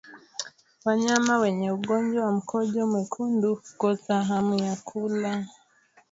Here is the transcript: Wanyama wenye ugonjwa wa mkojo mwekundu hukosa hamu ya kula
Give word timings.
Wanyama 0.85 1.37
wenye 1.39 1.71
ugonjwa 1.71 2.25
wa 2.25 2.31
mkojo 2.31 2.87
mwekundu 2.87 3.55
hukosa 3.55 4.23
hamu 4.23 4.59
ya 4.59 4.75
kula 4.75 5.45